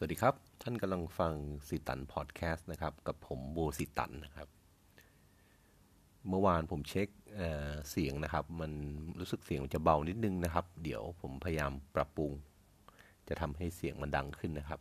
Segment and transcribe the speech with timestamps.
[0.00, 1.34] สวัสดีครับ ท่านกำลังฟัง
[1.68, 4.48] สิตันพอดแคสต์นะครับ กับผมโบสิตันนะครับ
[6.28, 8.72] เมื่อวานผมเช็คเเสียงนะครับ มัน
[9.18, 12.32] รู้สึกเสียงจะเบานิดนึงนะครับ เดี๋ยวผมพยายามปรับปรุง
[13.28, 14.80] จะทำให้เสียงมันดังขึ้นนะครับ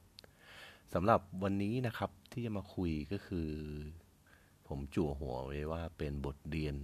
[0.93, 3.50] สำหรับวันนี้นะครับที่จะมาคุยก็คือ
[4.68, 6.75] ผมจั่วหัวไว้ว่าเป็นบทเรียน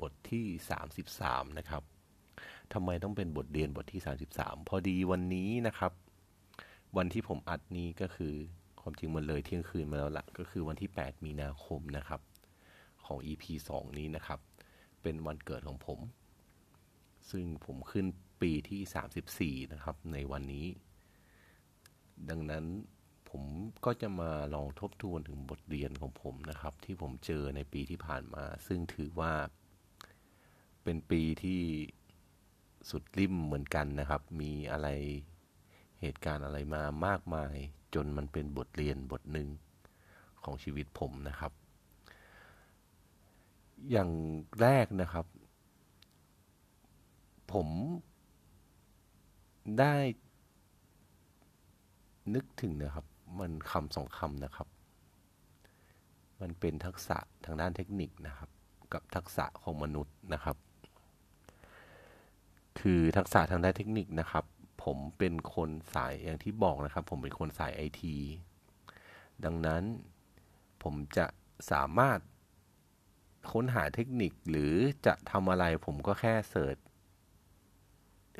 [0.00, 0.44] บทที่
[1.02, 1.82] 33 นะครับ
[2.72, 4.00] ทำไมต้องเป็นบทเรียนบทที่
[4.34, 5.92] 33 พอดีวันนี้นะครับ
[6.96, 8.34] วันที่ผมอัดนี้ก็คือ
[8.80, 12.20] ความจริงมันเลยเที่ยงคืนมาแล้วละก็คือวันที่ 8 มีนาคมนะครับ
[13.06, 13.44] ของ EP
[13.74, 14.40] 2 นี้นะครับ
[15.02, 15.98] เป็นวันเกิดของผม
[17.30, 18.06] ซึ่งผมขึ้น
[18.42, 20.66] ปีที่ 34 นะครับ ในวันนี้
[22.30, 22.64] ดังนั้น
[23.30, 23.42] ผม
[23.84, 29.32] ก็จะมาลองทบทวนถึงบทเรียนของผมนะครับ ที่ผมเจอในปีที่ผ่านมา ซึ่งถือว่า
[30.84, 31.60] เป็นปีที่
[32.90, 34.88] สุดริมเหมือนกันนะครับ มีอะไร
[36.00, 37.54] เหตุการณ์อะไรมามากมาย
[37.94, 39.48] จนมันเป็นบทเรียนบทหนึ่ง
[40.42, 41.52] ของชีวิตผมนะครับ
[43.90, 44.10] อย่าง
[44.60, 45.26] แรกนะครับ
[47.52, 47.68] ผม
[49.78, 49.94] ได้
[52.34, 53.06] นึกถึงนะครับ
[53.40, 54.68] มันคำสองคำนะครับ
[56.40, 58.50] มันเป็นทักษะทางด้านเทคนิคนะครับ
[58.92, 60.56] กับทักษะของมนุษย์นะครับ
[62.80, 64.44] คือทักษะทางด้านเทคนิคนะครับ
[64.84, 68.16] ผมเป็นคนสายอย่างที่บอกนะครับ ผมเป็นคนสายไอที
[69.44, 69.82] ดังนั้น
[70.82, 71.26] ผมจะ
[71.72, 72.18] สามารถ
[73.52, 74.74] ค้นหาเทคนิคหรือ
[75.06, 76.76] จะทำอะไรผมก็แค่เสิร์ช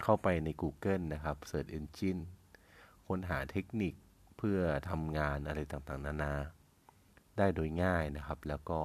[0.03, 2.21] เข้าไปใน Google นะครับ Search Engine
[3.07, 3.95] ค้นหาเทคนิค
[4.37, 6.35] เพื่อทำงานอะไรต่างๆ นานา
[7.39, 8.81] ได้โดยง่ายนะครับ แล้วก็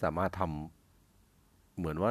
[0.00, 2.10] สามารถทำเหมือนว่า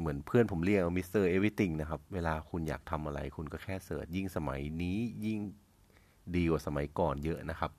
[0.00, 1.08] เหมือนเพื่อนผมเรียก Mr.
[1.10, 5.40] Everything นะครับ เวลาคุณอยากทำอะไรคุณก็แค่ search ยิ่งสมัยนี้ยิ่ง
[6.36, 7.72] ดีกว่าสมัยก่อนเยอะนะครับ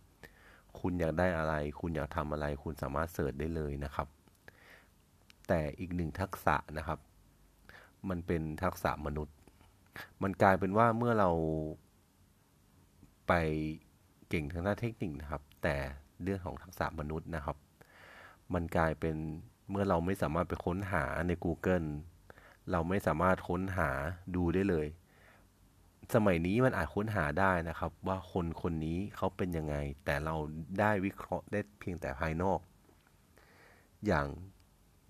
[0.80, 4.08] คุณอยากได้อะไร คุณอยากทำอะไร คุณสามารถ search ได้เลยนะครับ
[5.48, 7.00] แต่อีกหนึ่งทักษะนะครับ
[8.10, 9.36] มันเป็นทักษะมนุษย์
[10.24, 11.30] มันกลายเป็นว่าเมื่อเรา
[13.28, 13.34] ไป
[14.30, 15.76] เก่งทางด้านเทคนิคนะครับ แต่
[16.24, 17.58] เรื่องของทักษะมนุษย์นะครับ
[18.54, 19.16] มันกลายเป็น
[19.70, 21.88] เมื่อเราไม่สามารถไปค้นหาใน Google
[22.72, 23.90] เราไม่สามารถค้นหา
[24.36, 24.88] ดูได้เลย
[26.14, 30.36] สมัยนี้มันอาจค้นหาได้นะครับ ว่าคนคนนี้เขาเป็นยังไง แต่เรา
[30.80, 32.60] ได้วิเคราะห์ได้เพียงแต่ภายนอก
[34.08, 34.28] อย่าง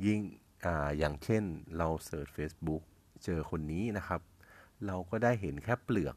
[0.05, 0.19] ยิ่ง
[0.65, 0.67] อ
[0.97, 1.43] อย่างเช่น
[1.77, 2.83] เราเสิร์ช Facebook
[3.23, 4.21] เจอคนนี้นะครับ
[4.85, 6.15] เราก็ได้เห็นแค่เปลือก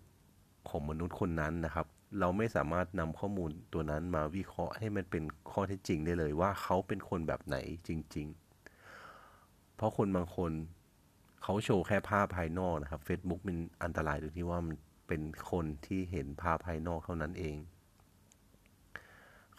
[0.69, 1.87] ของมนุษย์คนนั้นนะครับ
[2.21, 7.57] เราไม่สามารถนำข้อมูลตัวนั้นมาวิเคราะห์ให้มันเป็นข้อเท็จจริงได้เลยว่าเขาเป็นคนแบบไหน
[7.89, 8.27] จริง
[9.01, 10.53] ๆ เพราะคนบางคน
[11.47, 14.77] เขาโชว์แค่ภาพภายนอกนะครับ Facebook มันอันตรายตรงที่ว่ามัน
[15.09, 17.57] เป็นคนที่เห็นภาพภายนอกเท่านั้นเอง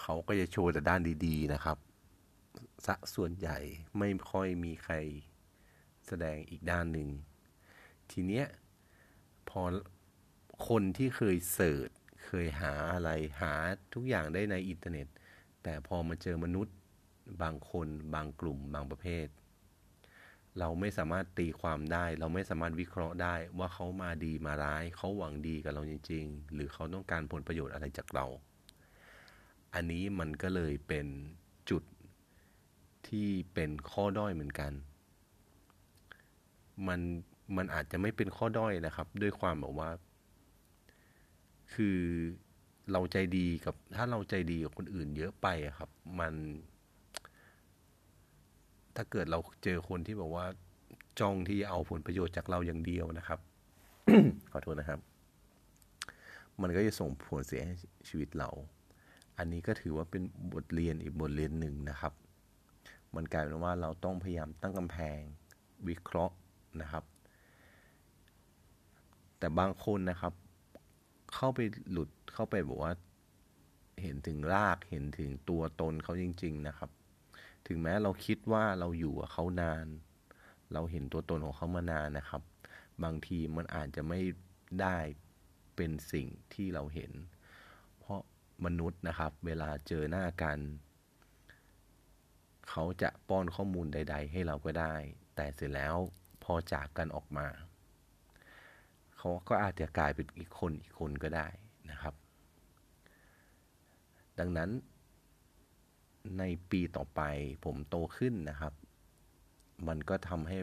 [0.02, 1.78] เขาก็จะโชว์แต่ด้านดีๆนะครับ
[2.86, 3.58] สะส่วนใหญ่
[3.98, 4.96] ไม่ค่อยมีใคร
[6.08, 7.10] แสดงอีกด้านหนึ่ง
[8.12, 8.46] ทีเนี้ย
[9.50, 9.62] พอ
[10.68, 11.90] คนที่เคยเสิร์ช
[12.26, 13.10] เคยหาอะไร
[13.42, 13.54] หา
[13.94, 15.08] ทุกอย่างได้ในอินเทอร์เน็ต
[15.64, 16.76] แต่พอมาเจอมนุษย์
[17.42, 19.28] บางคนบางกลุ่มบางประเภท
[20.60, 28.26] เราไม่สามารถตีความได้ เราไม่สามารถวิเคราะห์ได้ว่าเขามาดีมาร้าย เขาหวังดีกับเราจริง ๆ หรือเขาต้องการผลประโยชน์อะไรจากเรา
[29.74, 31.06] อันนี้มันก็เลยเป็น
[31.70, 31.84] จุด
[33.08, 34.72] ที่เป็นข้อด้อยเหมือนกัน
[36.88, 37.02] มัน
[37.58, 39.90] มันอาจจะไม่เป็นข้อด้อยนะครับ ด้วยความแบบว่า
[41.74, 42.00] คือ
[42.92, 45.90] เราใจดีกับถ้าเราใจดีกับคนอื่นเยอะไปครับ
[46.20, 46.34] มัน
[48.96, 50.46] ถ้าเกิดเราเจอคนที่บอกว่า
[51.20, 53.40] จ้องที่เอาผลประโยชน์จากเราอย่างเดียวนะครับ
[54.52, 55.00] ขอโทษนะครับ
[56.62, 57.76] มันก็จะส่งผลเสียให้
[58.08, 58.50] ชีวิตเรา
[59.38, 60.24] อันนี้ก็ถือว่าเป็น
[60.54, 62.14] บทเรียนอีกบทเรียนหนึ่งนะครับ
[63.16, 65.20] มันกลายเป็นว่าเราต้องพยายามตั้งกำแพง
[65.88, 66.36] วิเคราะห์
[66.82, 67.04] นะครับ
[69.40, 70.34] แต่บางคนนะครับ
[71.34, 71.60] เข้าไป
[71.92, 72.94] หลุดเข้าไปบอกว่า
[74.02, 76.90] เห็นถึงรากเห็นถึงตัวตนเขาจริง ๆ นะครับ
[77.68, 79.86] ถึงแม้เราคิดว่าเราอยู่กับเขานาน
[80.74, 82.42] เราเห็นตัวตนของเขามานานนะครับ
[83.04, 84.20] บางทีมันอาจจะไม่
[84.82, 84.98] ได้
[85.76, 87.12] เป็นสิ่งที่เราเห็น
[88.00, 88.20] เพราะ
[88.66, 90.60] มนุษย์นะครับ เวลาเจอหน้ากัน
[92.70, 94.96] เขาจะป้อนข้อมูลใด ๆ ให้เราก็ได้
[95.36, 95.96] แต่เสร็จแล้ว
[96.44, 97.48] พอจากกันออกมา
[99.18, 101.48] เขาก็อาจจะกลายเป็นอีกคนอีกคนก็ได้
[101.92, 102.14] นะครับ
[104.40, 104.70] ดังนั้น
[106.40, 107.22] ในปีต่อไป
[107.66, 108.74] ผมโตขึ้นนะครับ
[109.88, 110.58] มันก็ทำให้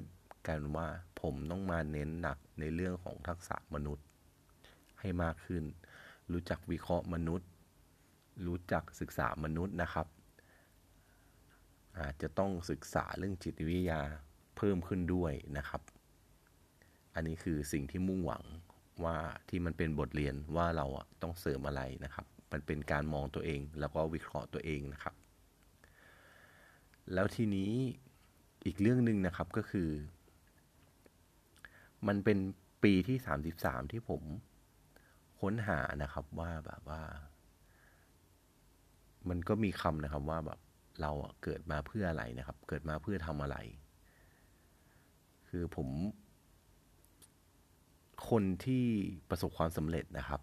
[0.49, 0.89] กันว่า
[1.21, 4.07] ผมต้องมาเน้นหนักในเรื่องของทักษะมนุษย์
[5.01, 5.65] ให้มากขึ้น
[6.33, 7.49] รู้จักวิเคราะห์มนุษย์
[8.47, 10.07] รู้จักศึกษามนุษย์นะครับ
[11.99, 14.01] อาจจะต้องศึกษาเรื่องจิตวิทยา
[14.57, 15.83] เพิ่มขึ้นด้วยนะครับ
[17.15, 18.45] อันนี้คือสิ่งที่มุ่งหวัง
[19.05, 19.17] ว่า
[19.49, 20.87] ที่มันเป็นบทเรียนว่าเรา
[21.23, 25.15] ต้องเสริมอะไรนะครับ มันเป็นการมองตัวเองแล้วก็วิเคราะห์ตัวเองนะครับ
[27.13, 27.71] แล้วทีนี้
[28.67, 29.89] อีกเรื่องหนึ่งนะครับก็คือ
[32.07, 32.39] มันเป็น
[32.83, 33.19] ปีที่
[33.55, 34.23] 33ที่ผม
[35.41, 37.03] ค้นหานะครับว่าแบบว่า
[39.29, 40.61] มันก็มีคำนะครับว่าแบบ
[41.01, 41.11] เรา
[41.43, 43.57] เกิดมาเพื่ออะไรนะครับ เกิดมาเพื่อทำอะไร
[45.49, 45.89] คือผม
[48.29, 48.85] คนที่
[49.31, 50.41] ประสบความสำเร็จนะครับ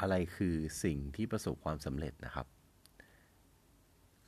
[0.00, 0.54] อะไรคือ
[0.84, 2.46] สิ่งที่ประสบความสำเร็จนะครับ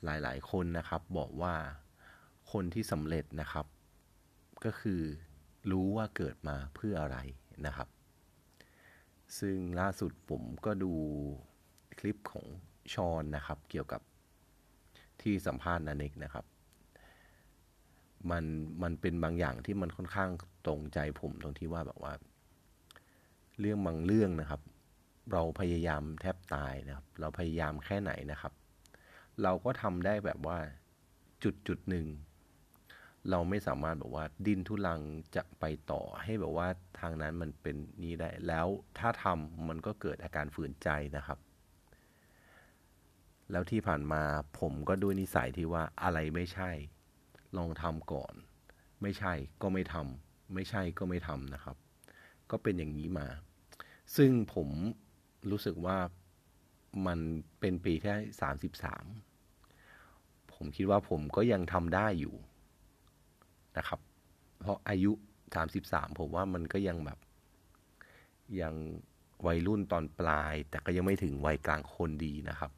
[0.03, 1.55] หลายๆ คนนะครับบอกว่า
[2.51, 3.65] คนที่สำเร็จนะครับ
[4.65, 5.01] ก็คือ
[5.71, 7.17] รู้ว่าเกิดมาเพื่ออะไร
[7.65, 7.87] นะครับ
[9.39, 10.93] ซึ่งล่าสุดผมก็ดู
[11.99, 12.45] คลิปของ
[12.93, 14.01] ชอนนะครับ เกี่ยวกับ
[15.21, 16.45] ที่สัมภาษณ์นันเอกนะครับ
[18.31, 18.43] มัน
[18.83, 20.29] มันเป็นบางอย่างที่มันค่อนข้าง
[20.65, 22.13] ตรงใจผมตรงที่ว่าแบบว่า
[23.59, 24.61] เรื่องบางเรื่องนะครับ
[25.31, 28.53] เราพยายามแทบตายนะครับ เราพยายามแค่ไหนนะครับ
[29.43, 30.57] เราก็ทำได้แบบว่า
[31.43, 32.07] จุดจุดหนึ่ง
[33.29, 35.01] เราไม่สามารถแบบว่าดิ้นทุลัง
[35.35, 36.67] จะไปต่อให้แบบว่า
[36.99, 38.67] ทางนั้นมันเป็นนี้ได้ แล้ว
[38.99, 41.39] ถ้าทำมันก็เกิดอาการฝืนใจนะครับ
[43.51, 44.23] แล้วที่ผ่านมา
[44.59, 46.71] ผมก็ด้วยนิสัยที่ว่าอะไรไม่ใช่
[47.57, 48.33] ลองทำก่อน
[49.01, 51.77] ไม่ใช่ก็ไม่ทำไม่ใช่ก็ไม่ทำนะครับ
[52.51, 53.27] ก็เป็นอย่างนี้มา
[54.15, 54.69] ซึ่งผม
[55.51, 55.97] รู้สึกว่า
[57.07, 57.19] มัน
[57.59, 58.11] เป็นปีที่
[58.41, 59.05] สามสิบสาม
[60.57, 62.35] ผมคิดว่าผมก็ยังทำได้อยู่
[63.77, 63.99] นะครับ
[64.59, 65.11] เพราะอายุ
[65.55, 67.19] สามสิบสามผมว่ามันก็ยังแบบ
[68.61, 68.73] ยัง
[69.45, 72.71] วัยรุ่นตอนปลาย แต่ก็ยังไม่ถึงวัยกลางคนดีนะครับ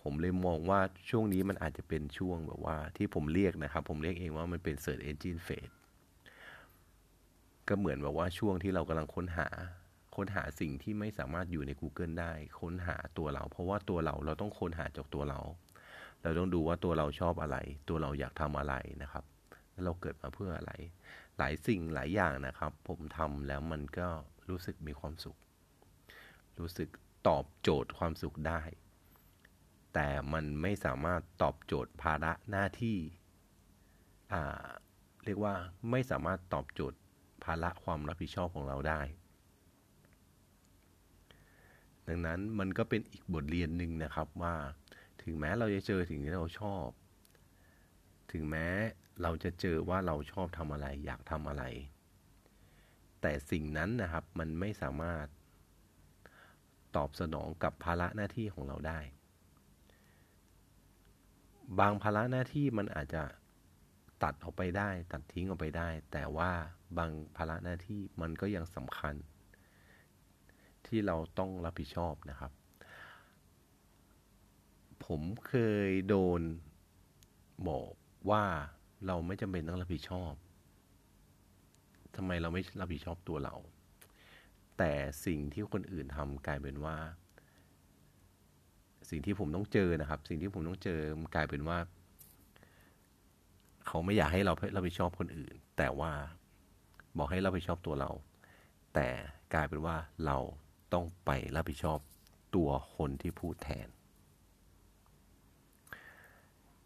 [0.00, 0.80] ผมเลยมองว่า
[1.10, 5.74] ช่วงนี้มันอาจจะเป็นช่วงแบบว่าที่ผมเรียกนะครับ ผมเรียกเองว่ามันเป็น Search Engine Phase
[7.68, 9.48] ก็เหมือนแบบว่าช่วงที่เรากำลังค้นหา
[10.16, 15.40] ค้นหาสิ่งที่ไม่สามารถอยู่ใน Google ได้ ค้นหาตัวเรา เพราะว่าตัวเราเราต้องค้นหาจากตัวเรา
[16.22, 17.56] เราต้องดูว่าตัวเราชอบอะไร
[17.88, 19.24] ตัวเราอยากทำอะไรนะครับ
[19.70, 20.72] แล้วเราเกิดมาเพื่ออะไร
[21.38, 24.08] หลายสิ่งหลายอย่างนะครับ ผมทำแล้วมันก็
[24.48, 25.36] รู้สึกมีความสุข
[26.58, 26.88] รู้สึก
[27.28, 28.60] ตอบโจทย์ความสุขได้
[29.94, 32.98] แต่มันไม่สามารถตอบโจทย์ภาระหน้าที่
[35.24, 35.54] เรียกว่า
[35.90, 36.98] ไม่สามารถตอบโจทย์
[37.44, 39.00] ภาระความรับผิดชอบของเราได้
[42.08, 44.54] ดังนั้นมันก็เป็นอีกบทเรียนหนึ่งนะครับว่า
[45.24, 46.86] ถึงแม้เราจะเจอสิ่งที่เราชอบ
[48.32, 48.66] ถึงแม้
[49.22, 51.64] เราจะเจอว่าเราชอบทำอะไร อยากทำอะไร
[53.20, 55.26] แต่สิ่งนั้นนะครับมันไม่สามารถ
[56.96, 59.00] ตอบสนองกับภาระหน้าที่ของเราได้
[61.78, 63.22] บางภาระหน้าที่มันอาจจะ
[64.22, 66.52] ตัดออกไปได้ ตัดทิ้งออกไปได้ แต่ว่า
[66.98, 69.14] บางภาระหน้าที่มันก็ยังสำคัญ
[70.86, 72.52] ที่เราต้องรับผิดชอบนะครับ
[75.16, 75.54] ผมเค
[75.88, 76.40] ยโดน
[77.68, 77.92] บอก
[78.30, 78.44] ว่า
[79.06, 80.32] เราไม่จำเป็นต้องรับผิดชอบ
[82.16, 83.54] ทำไมเราไม่รับผิดชอบตัวเรา
[84.78, 84.92] แต่
[85.26, 86.96] สิ่งที่คนอื่นทำกลายเป็นว่า
[89.10, 91.00] สิ่งที่ผมต้องเจอนะครับ สิ่งที่ผมต้องเจอ
[91.34, 91.78] กลายเป็นว่า
[93.86, 96.12] เขาไม่อยากให้เรารับผิดชอบคนอื่น แต่ว่า
[97.16, 98.10] บอกให้รับผิดชอบตัวเรา
[98.94, 99.08] แต่
[99.54, 99.96] กลายเป็นว่า
[100.26, 100.38] เรา
[100.92, 101.98] ต้องไปรับผิดชอบ
[102.54, 103.88] ตัวคนที่พูดแทน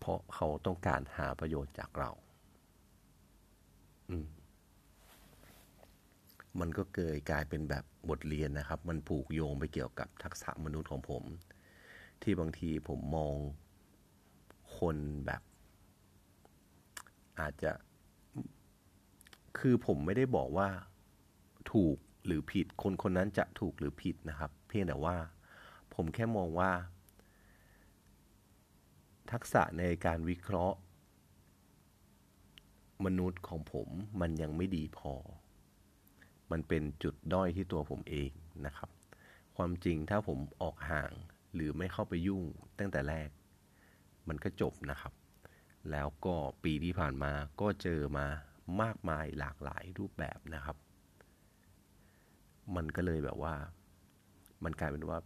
[0.06, 2.10] ราะเขาต้องการหาประโยชน์จากเรา
[4.10, 4.26] อืม
[6.60, 11.22] มันก็เกิดกลายเป็นแบบบทเรียนนะครับ มันผูกโยงไปเกี่ยวกับทักษะมนุษย์ของผม
[12.22, 13.34] ที่บางทีผมมอง
[14.78, 14.96] คน
[15.26, 15.42] แบบ
[17.40, 17.72] อาจจะ
[19.58, 20.68] คือผมไม่ได้บอกว่า
[21.72, 21.96] ถูก
[22.26, 25.16] หรือผิด คนคนนั้นจะถูกหรือผิดนะครับ เพียงแต่ว่า
[25.94, 26.70] ผมแค่มองว่า
[29.33, 30.76] ทักษะในการวิเคราะห์
[33.04, 33.88] มนุษย์ของผม
[34.21, 35.14] มันยังไม่ดีพอ
[36.50, 38.30] มันเป็นจุดด้อยที่ตัวผมเอง
[38.66, 38.90] นะครับ
[39.56, 41.12] ความจริงถ้าผมออกห่าง
[41.54, 42.42] หรือไม่เข้าไปยุ่ง
[42.78, 43.28] ตั้งแต่แรก
[44.28, 45.12] มันก็จบนะครับ
[45.90, 48.26] แล้วก็ปีที่ผ่านมาก็เจอมา
[48.83, 50.76] มากมายหลากหลายรูปแบบนะครับ
[52.76, 53.54] มันก็เลยแบบว่า
[54.64, 55.18] มันกลายเป็นว่า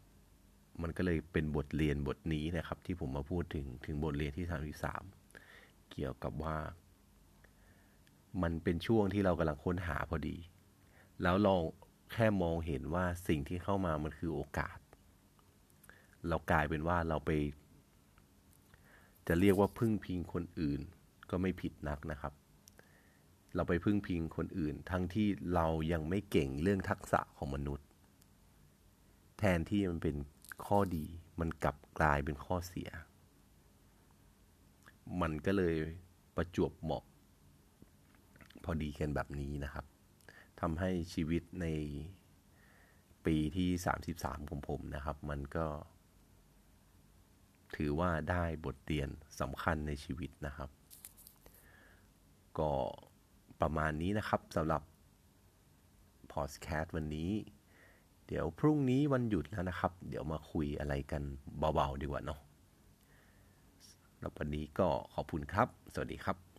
[0.83, 5.03] มันก็เลยเป็นบทเรียนบทนี้นะครับ ที่ผมมาพูดถึงถึงบทเรียนที่สามที่สาม
[5.91, 6.57] เกี่ยวกับว่า
[8.43, 10.37] มันเป็นช่วงที่เรากำลังค้นหาพอดี
[11.23, 11.63] แล้วลอง
[12.13, 14.79] แค่มองเห็นว่าสิ่งที่เข้ามามันคือโอกาส
[16.29, 17.31] เรากลายเป็นว่าเราไป
[19.29, 20.81] จะเรียกว่าพึ่งพิงคนอื่น
[21.31, 22.33] ก็ไม่ผิดนักนะครับ
[23.55, 27.87] เราไปพึ่งพิงคนอื่น ทั้งที่เรายังไม่เก่งเรื่องทักษะของมนุษย์
[29.39, 30.17] แทนที่มันเป็น
[30.67, 31.07] ข้อดี
[31.41, 32.91] มันกลับกลายเป็นข้อเสีย
[35.21, 35.77] มันก็เลย
[36.37, 37.05] ประจวบเหมาะ
[38.65, 39.85] พอดีกันแบบนี้นะครับ
[40.61, 41.67] ทำให้ชีวิตใน
[43.27, 43.69] ปีที่
[44.09, 45.67] 33 ของผมนะครับ มันก็
[47.77, 49.09] ถือว่าได้บทเรียน
[49.41, 50.71] สำคัญในชีวิตนะครับ
[52.59, 52.73] ก็
[53.61, 54.83] ประมาณนี้นะครับสำหรับ
[56.33, 57.31] พอดแคสต์วันนี้
[58.31, 61.23] เดี๋ยวพรุ่งนี้วันหยุดแล้วนะครับ เดี๋ยวมาคุยอะไรกัน
[61.59, 62.39] เบาๆดีกว่าเนาะ
[64.19, 66.50] แล้ววันนี้ก็ขอบคุณครับ สวัสดีครับ